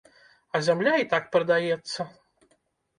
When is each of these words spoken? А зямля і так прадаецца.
А 0.55 0.61
зямля 0.69 0.95
і 1.03 1.07
так 1.13 1.29
прадаецца. 1.37 2.11